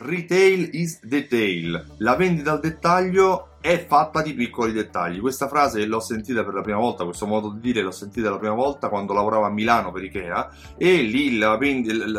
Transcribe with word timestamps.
Retail 0.00 0.70
is 0.72 1.00
detail. 1.02 1.84
La 1.98 2.14
vendita 2.14 2.52
al 2.52 2.60
dettaglio 2.60 3.47
è 3.60 3.84
fatta 3.86 4.22
di 4.22 4.34
piccoli 4.34 4.72
dettagli. 4.72 5.20
Questa 5.20 5.48
frase 5.48 5.84
l'ho 5.84 6.00
sentita 6.00 6.44
per 6.44 6.54
la 6.54 6.62
prima 6.62 6.78
volta, 6.78 7.04
questo 7.04 7.26
modo 7.26 7.50
di 7.50 7.60
dire 7.60 7.82
l'ho 7.82 7.90
sentita 7.90 8.30
la 8.30 8.38
prima 8.38 8.54
volta 8.54 8.88
quando 8.88 9.12
lavoravo 9.12 9.44
a 9.44 9.50
Milano 9.50 9.90
per 9.90 10.04
Ikea 10.04 10.50
e 10.76 11.02
lì 11.02 11.36
la, 11.38 11.58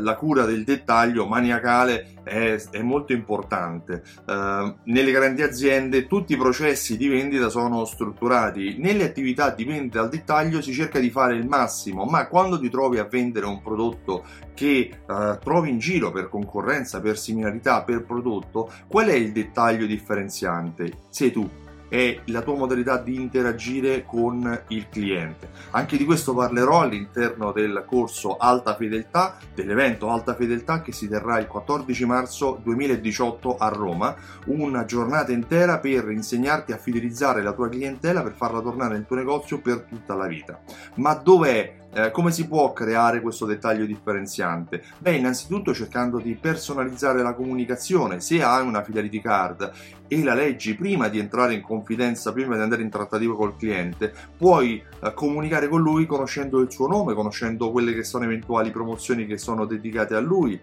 la 0.00 0.14
cura 0.14 0.44
del 0.44 0.64
dettaglio 0.64 1.26
maniacale 1.26 2.14
è, 2.22 2.60
è 2.70 2.82
molto 2.82 3.12
importante. 3.12 4.02
Uh, 4.26 4.74
nelle 4.84 5.12
grandi 5.12 5.42
aziende 5.42 6.06
tutti 6.06 6.32
i 6.32 6.36
processi 6.36 6.96
di 6.96 7.08
vendita 7.08 7.48
sono 7.48 7.84
strutturati, 7.84 8.76
nelle 8.78 9.04
attività 9.04 9.50
di 9.50 9.64
vendita 9.64 10.00
al 10.00 10.08
dettaglio 10.08 10.60
si 10.60 10.72
cerca 10.72 10.98
di 10.98 11.10
fare 11.10 11.34
il 11.36 11.46
massimo, 11.46 12.04
ma 12.04 12.26
quando 12.26 12.58
ti 12.58 12.68
trovi 12.68 12.98
a 12.98 13.04
vendere 13.04 13.46
un 13.46 13.62
prodotto 13.62 14.24
che 14.54 14.90
uh, 15.06 15.38
trovi 15.38 15.68
in 15.68 15.78
giro 15.78 16.10
per 16.10 16.28
concorrenza, 16.28 17.00
per 17.00 17.18
similarità, 17.18 17.82
per 17.82 18.04
prodotto, 18.04 18.72
qual 18.88 19.08
è 19.08 19.14
il 19.14 19.30
dettaglio 19.30 19.86
differenziante? 19.86 21.04
Se 21.10 21.30
tu, 21.36 21.46
è 21.88 22.18
la 22.24 22.40
tua 22.40 22.56
modalità 22.56 22.96
di 22.96 23.14
interagire 23.14 24.04
con 24.06 24.62
il 24.68 24.88
cliente. 24.88 25.50
Anche 25.72 25.98
di 25.98 26.06
questo 26.06 26.34
parlerò 26.34 26.80
all'interno 26.80 27.52
del 27.52 27.84
corso 27.86 28.38
Alta 28.38 28.74
Fedeltà, 28.74 29.36
dell'evento 29.54 30.08
Alta 30.08 30.34
Fedeltà 30.34 30.80
che 30.80 30.92
si 30.92 31.08
terrà 31.08 31.38
il 31.38 31.46
14 31.46 32.06
marzo 32.06 32.58
2018 32.62 33.56
a 33.58 33.68
Roma, 33.68 34.16
una 34.46 34.86
giornata 34.86 35.30
intera 35.30 35.78
per 35.78 36.10
insegnarti 36.10 36.72
a 36.72 36.78
fidelizzare 36.78 37.42
la 37.42 37.52
tua 37.52 37.68
clientela 37.68 38.22
per 38.22 38.32
farla 38.32 38.60
tornare 38.60 38.94
nel 38.94 39.06
tuo 39.06 39.16
negozio 39.16 39.60
per 39.60 39.82
tutta 39.82 40.14
la 40.14 40.26
vita. 40.26 40.58
Ma 40.94 41.14
dov'è 41.14 41.84
eh, 41.92 42.10
come 42.10 42.30
si 42.30 42.46
può 42.46 42.72
creare 42.72 43.20
questo 43.20 43.46
dettaglio 43.46 43.86
differenziante? 43.86 44.82
Beh, 44.98 45.14
innanzitutto 45.16 45.72
cercando 45.72 46.18
di 46.18 46.34
personalizzare 46.34 47.22
la 47.22 47.34
comunicazione. 47.34 48.20
Se 48.20 48.42
hai 48.42 48.66
una 48.66 48.82
fidelity 48.82 49.20
card 49.20 49.72
e 50.06 50.22
la 50.22 50.34
leggi 50.34 50.74
prima 50.74 51.08
di 51.08 51.18
entrare 51.18 51.54
in 51.54 51.62
confidenza, 51.62 52.32
prima 52.32 52.54
di 52.54 52.62
andare 52.62 52.82
in 52.82 52.90
trattativa 52.90 53.34
col 53.34 53.56
cliente, 53.56 54.12
puoi 54.36 54.82
eh, 55.02 55.14
comunicare 55.14 55.68
con 55.68 55.80
lui 55.80 56.06
conoscendo 56.06 56.60
il 56.60 56.70
suo 56.70 56.86
nome, 56.86 57.14
conoscendo 57.14 57.70
quelle 57.70 57.94
che 57.94 58.04
sono 58.04 58.24
eventuali 58.24 58.70
promozioni 58.70 59.26
che 59.26 59.38
sono 59.38 59.64
dedicate 59.64 60.14
a 60.14 60.20
lui 60.20 60.60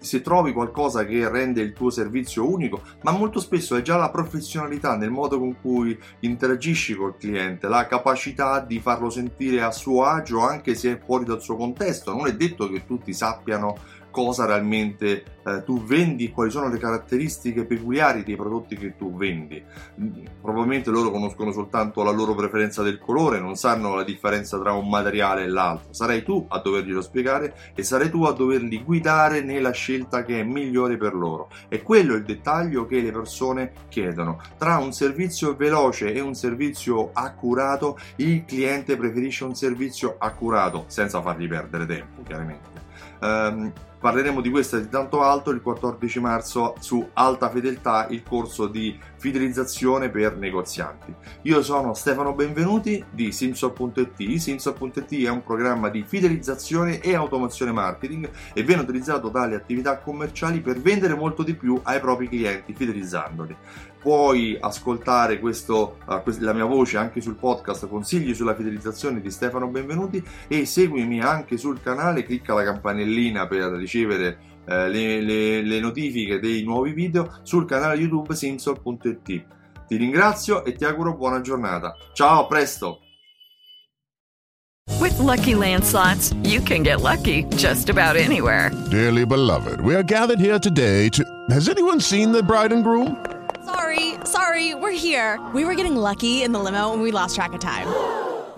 se 0.00 0.22
trovi 0.22 0.52
qualcosa 0.52 1.04
che 1.04 1.28
rende 1.28 1.60
il 1.60 1.72
tuo 1.72 1.90
servizio 1.90 2.50
unico, 2.50 2.82
ma 3.02 3.10
molto 3.10 3.38
spesso 3.38 3.76
è 3.76 3.82
già 3.82 3.96
la 3.96 4.10
professionalità 4.10 4.96
nel 4.96 5.10
modo 5.10 5.38
con 5.38 5.60
cui 5.60 5.96
interagisci 6.20 6.94
col 6.94 7.16
cliente, 7.16 7.68
la 7.68 7.86
capacità 7.86 8.60
di 8.60 8.80
farlo 8.80 9.10
sentire 9.10 9.62
a 9.62 9.70
suo 9.70 10.04
agio 10.04 10.40
anche 10.40 10.74
se 10.74 10.92
è 10.92 10.98
fuori 10.98 11.24
dal 11.24 11.42
suo 11.42 11.56
contesto. 11.56 12.12
Non 12.12 12.26
è 12.26 12.34
detto 12.34 12.68
che 12.68 12.86
tutti 12.86 13.12
sappiano 13.12 13.76
cosa 14.10 14.46
realmente 14.46 15.24
eh, 15.44 15.64
tu 15.64 15.82
vendi, 15.82 16.30
quali 16.30 16.50
sono 16.50 16.68
le 16.68 16.78
caratteristiche 16.78 17.64
peculiari 17.64 18.22
dei 18.22 18.36
prodotti 18.36 18.76
che 18.76 18.96
tu 18.96 19.16
vendi. 19.16 19.62
Mm, 20.00 20.26
probabilmente 20.40 20.90
loro 20.90 21.10
conoscono 21.10 21.52
soltanto 21.52 22.02
la 22.02 22.10
loro 22.10 22.34
preferenza 22.34 22.82
del 22.82 22.98
colore, 22.98 23.40
non 23.40 23.56
sanno 23.56 23.94
la 23.94 24.04
differenza 24.04 24.58
tra 24.58 24.72
un 24.72 24.88
materiale 24.88 25.44
e 25.44 25.48
l'altro. 25.48 25.92
Sarai 25.92 26.22
tu 26.22 26.44
a 26.48 26.58
doverglielo 26.58 27.00
spiegare 27.00 27.54
e 27.74 27.82
sarai 27.82 28.10
tu 28.10 28.24
a 28.24 28.32
doverli 28.32 28.82
guidare 28.82 29.42
nella 29.42 29.72
scelta 29.72 30.24
che 30.24 30.40
è 30.40 30.42
migliore 30.42 30.96
per 30.96 31.14
loro. 31.14 31.48
E 31.68 31.82
quello 31.82 32.14
è 32.14 32.18
il 32.18 32.24
dettaglio 32.24 32.86
che 32.86 33.00
le 33.00 33.12
persone 33.12 33.72
chiedono. 33.88 34.40
Tra 34.58 34.78
un 34.78 34.92
servizio 34.92 35.56
veloce 35.56 36.12
e 36.12 36.20
un 36.20 36.34
servizio 36.34 37.10
accurato, 37.12 37.98
il 38.16 38.44
cliente 38.44 38.96
preferisce 38.96 39.44
un 39.44 39.54
servizio 39.54 40.16
accurato, 40.18 40.84
senza 40.88 41.22
fargli 41.22 41.48
perdere 41.48 41.86
tempo, 41.86 42.22
chiaramente. 42.22 42.88
Um, 43.20 43.72
Parleremo 44.00 44.40
di 44.40 44.48
questo 44.48 44.78
e 44.78 44.80
di 44.80 44.88
tanto 44.88 45.22
altro 45.22 45.52
il 45.52 45.60
14 45.60 46.20
marzo 46.20 46.74
su 46.80 47.06
Alta 47.12 47.50
Fedeltà, 47.50 48.06
il 48.08 48.22
corso 48.22 48.66
di 48.66 48.98
fidelizzazione 49.16 50.08
per 50.08 50.38
negozianti. 50.38 51.14
Io 51.42 51.62
sono 51.62 51.92
Stefano 51.92 52.32
Benvenuti 52.32 53.04
di 53.10 53.30
Simsol.it. 53.30 54.36
Simsol.it 54.36 55.22
è 55.22 55.28
un 55.28 55.42
programma 55.42 55.90
di 55.90 56.02
fidelizzazione 56.02 57.00
e 57.00 57.14
automazione 57.14 57.72
marketing 57.72 58.30
e 58.54 58.62
viene 58.62 58.80
utilizzato 58.80 59.28
dalle 59.28 59.56
attività 59.56 59.98
commerciali 59.98 60.62
per 60.62 60.80
vendere 60.80 61.14
molto 61.14 61.42
di 61.42 61.54
più 61.54 61.78
ai 61.82 62.00
propri 62.00 62.26
clienti 62.26 62.72
fidelizzandoli 62.72 63.54
puoi 64.00 64.56
ascoltare 64.58 65.38
questo, 65.38 65.98
uh, 66.06 66.22
la 66.38 66.54
mia 66.54 66.64
voce 66.64 66.96
anche 66.96 67.20
sul 67.20 67.34
podcast 67.34 67.86
Consigli 67.86 68.34
sulla 68.34 68.54
fidelizzazione 68.54 69.20
di 69.20 69.30
Stefano 69.30 69.68
Benvenuti 69.68 70.24
e 70.48 70.64
seguimi 70.64 71.20
anche 71.20 71.58
sul 71.58 71.80
canale, 71.82 72.24
clicca 72.24 72.54
la 72.54 72.62
campanellina 72.90 73.46
per 73.46 73.72
ricevere 73.72 74.38
uh, 74.66 74.72
le, 74.88 75.20
le, 75.20 75.62
le, 75.62 75.80
notifiche 75.80 76.38
dei 76.40 76.62
nuovi 76.62 76.92
video 76.92 77.38
sul 77.42 77.64
canale 77.64 77.96
YouTube 77.96 78.34
Simsol.it. 78.34 79.44
Ti 79.86 79.96
ringrazio 79.96 80.64
e 80.64 80.74
ti 80.74 80.84
auguro 80.84 81.14
buona 81.14 81.40
giornata. 81.40 81.94
Ciao, 82.12 82.44
a 82.44 82.46
presto! 82.46 83.00
With 84.98 85.18
lucky 85.18 85.54
landslots, 85.54 86.34
you 86.44 86.60
can 86.60 86.82
get 86.82 87.00
lucky 87.00 87.44
just 87.56 87.88
about 87.88 88.16
anywhere. 88.16 88.70
Dearly 88.90 89.24
beloved, 89.24 89.80
we 89.80 89.94
are 89.94 90.02
gathered 90.02 90.38
here 90.38 90.58
today 90.58 91.08
to. 91.10 91.24
Has 91.50 91.68
anyone 91.68 92.00
seen 92.00 92.32
the 92.32 92.42
bride 92.42 92.72
and 92.72 92.84
groom? 92.84 93.16
Sorry, 93.64 94.14
sorry, 94.24 94.74
we're 94.74 94.92
here. 94.92 95.38
We 95.54 95.64
were 95.64 95.74
getting 95.74 95.96
lucky 95.96 96.42
in 96.42 96.52
the 96.52 96.58
limo 96.58 96.92
and 96.92 97.02
we 97.02 97.12
lost 97.12 97.34
track 97.34 97.52
of 97.52 97.60
time. 97.60 97.86